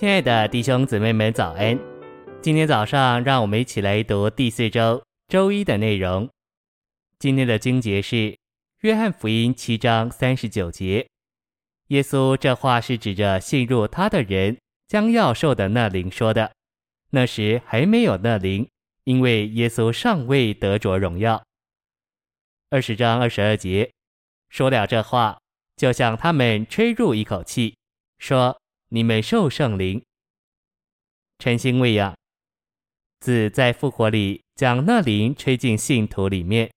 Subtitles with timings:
[0.00, 1.78] 亲爱的弟兄姊妹们，早安！
[2.40, 6.26] 今天早上，让我们一起来读第四周周一的内容。
[7.18, 8.16] 今天的经节是
[8.80, 11.06] 《约翰福音》七章三十九节。
[11.88, 14.56] 耶稣这话是指着信入他的人
[14.88, 16.50] 将要受的那灵说的。
[17.10, 18.66] 那时还没有那灵，
[19.04, 21.44] 因为耶稣尚未得着荣耀。
[22.70, 23.92] 二十章二十二节，
[24.48, 25.38] 说了这话，
[25.76, 27.76] 就向他们吹入一口气，
[28.18, 28.58] 说。
[28.92, 30.02] 你们受圣灵，
[31.38, 32.16] 晨星喂养，
[33.20, 36.68] 子在复活里将那灵吹进信徒里面。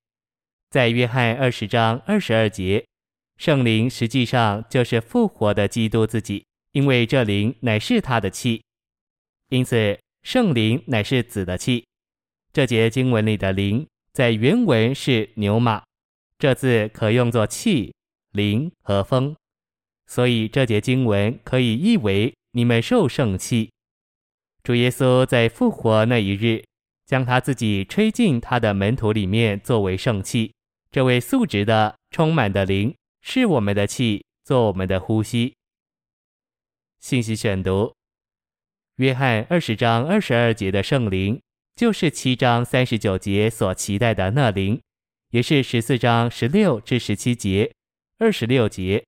[0.69, 2.85] 在约翰二十章二十二节，
[3.37, 8.63] 圣灵实际上就是复活的基督自己，因为这灵乃是他的气，
[9.49, 11.83] 因此圣灵乃是子的气。
[12.51, 15.83] 这节经文里的灵在原文是牛马，
[16.37, 17.91] 这字可用作气、
[18.33, 19.35] 灵和风。
[20.07, 23.71] 所以这节经文可以译为：你们受圣气。
[24.63, 26.63] 主耶稣在复活那一日，
[27.05, 30.53] 将他自己吹进他的门徒里面，作为圣气。
[30.91, 35.55] 这位素质的、充满的灵，是我们的气，做我们的呼吸。
[36.99, 37.93] 信息选读：
[38.97, 41.41] 约翰二十章二十二节的圣灵，
[41.75, 44.79] 就是七章三十九节所期待的那灵，
[45.31, 47.73] 也是十四章十六至十七节、
[48.19, 49.03] 二十六节。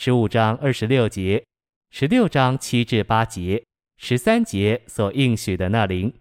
[0.00, 1.44] 十五章二十六节，
[1.90, 3.64] 十六章七至八节，
[3.96, 6.14] 十三节所应许的那灵，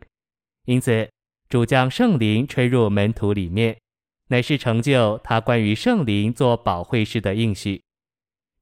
[0.66, 1.08] 因此
[1.48, 3.78] 主将圣灵吹入门徒里面，
[4.30, 7.80] 乃是成就他关于圣灵做保惠师的应许。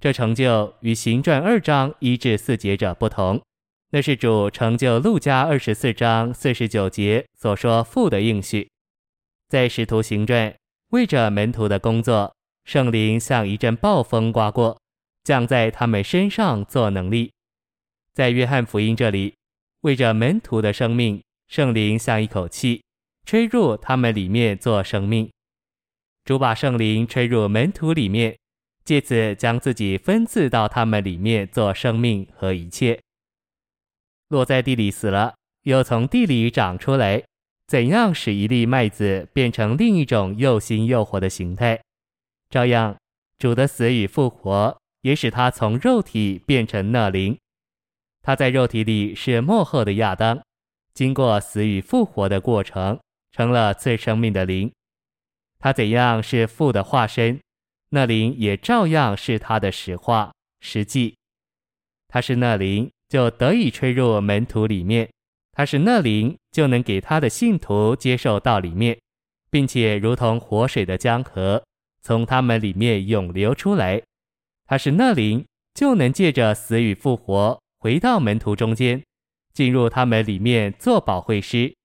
[0.02, 3.42] 这成就与行传二章一至四节者不同，
[3.92, 8.70] 那是主成就路加二十四章四十九节所说父的应许。
[9.48, 10.54] 在使徒行传，
[10.90, 14.78] 为着门徒的工作，圣灵像一阵暴风刮过。
[15.26, 17.34] 降在他们身上做能力，
[18.14, 19.34] 在约翰福音这里，
[19.82, 22.84] 为着门徒的生命，圣灵像一口气，
[23.26, 25.28] 吹入他们里面做生命。
[26.24, 28.38] 主把圣灵吹入门徒里面，
[28.84, 33.02] 借此将自己分赐到他们里面做生命和一切。
[34.28, 35.34] 落在地里死了，
[35.64, 37.24] 又从地里长出来，
[37.66, 41.82] 怎样使一粒麦子变成另一种又新又活的形态？
[42.48, 42.96] 照样，
[43.40, 44.78] 主的死与复活。
[45.06, 47.38] 也使他从肉体变成那灵，
[48.24, 50.42] 他在肉体里是幕后的亚当，
[50.96, 53.00] 经过死与复活的过程，
[53.32, 54.72] 成了最生命的灵。
[55.60, 57.40] 他怎样是父的化身，
[57.90, 61.16] 那灵也照样是他的实化实际。
[62.08, 65.08] 他是那灵，就得以吹入门徒里面；
[65.52, 68.98] 他是那灵，就能给他的信徒接受到里面，
[69.52, 71.64] 并且如同活水的江河，
[72.02, 74.02] 从他们里面涌流出来。
[74.66, 79.04] 他是那灵，就能借着死与复活回到门徒中间，
[79.54, 81.76] 进入他们里面做保惠师，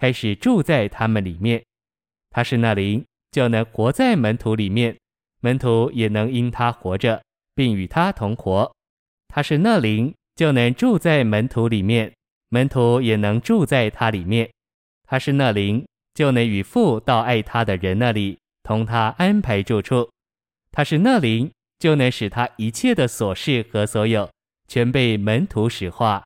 [0.00, 1.62] 开始住在他们里面。
[2.30, 4.96] 他是那灵，就能活在门徒里面，
[5.40, 7.22] 门徒也能因他活着，
[7.54, 8.72] 并与他同活。
[9.28, 12.12] 他是那灵，就能住在门徒里面，
[12.48, 14.50] 门徒也能住在他里面。
[15.06, 15.84] 他是那灵，
[16.14, 20.08] 就能与父到爱他的人那里，同他安排住处。
[20.72, 21.50] 他是那灵。
[21.80, 24.30] 就能使他一切的所事和所有，
[24.68, 26.22] 全被门徒使化。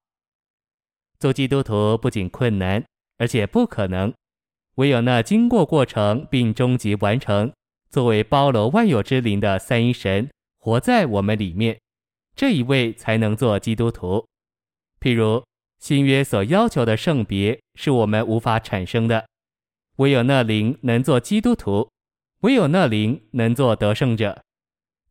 [1.19, 2.85] 做基督徒不仅困难，
[3.17, 4.13] 而且不可能。
[4.75, 7.51] 唯有那经过过程并终极完成，
[7.89, 10.29] 作为包罗万有之灵的三一神，
[10.59, 11.81] 活在我们里面，
[12.35, 14.27] 这一位才能做基督徒。
[15.01, 15.45] 譬如
[15.79, 19.25] 新约所要求的圣别，是我们无法产生的。
[19.97, 21.89] 唯有那灵能做基督徒，
[22.41, 24.43] 唯有那灵能做得胜者。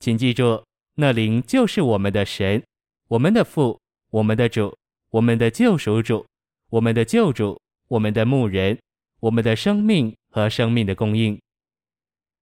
[0.04, 0.62] 请记住，
[0.96, 2.62] 那灵就是我们的神，
[3.08, 4.78] 我们的父，我们的主，
[5.12, 6.26] 我们的救赎主，
[6.72, 8.78] 我们的救主，我们的牧人，
[9.22, 11.40] 我们的生命和生命的供应。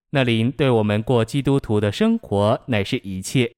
[0.09, 3.53] 那灵对我们过基督徒的生活乃是一切。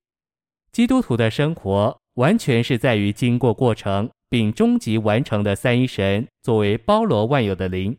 [0.74, 7.98] 基督徒的生活完全是在于经过过程并终极完成的三一神作为包罗万有的灵。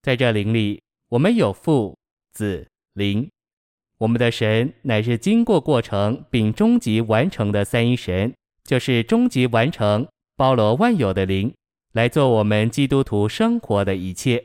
[0.00, 1.98] 在这灵里，我们有父、
[2.30, 3.28] 子、灵。
[3.98, 8.32] 我们的神乃是经过过程并终极完成的三一神，
[8.64, 10.06] 就是终极完成、
[10.36, 11.52] 包罗万有的灵，
[11.92, 14.44] 来做我们基督徒生活的一切。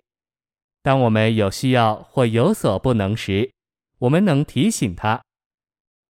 [0.81, 3.51] 当我们有需要或有所不能时，
[3.99, 5.21] 我们能提醒他；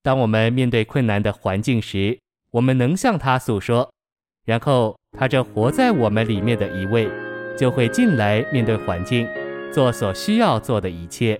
[0.02, 2.18] 当我们面对困难的环境时，
[2.52, 3.92] 我们能向他诉说。
[4.46, 7.10] 然后，他这活在我们里面的一位，
[7.58, 9.28] 就会进来面对环境，
[9.72, 11.40] 做所需要做的一切。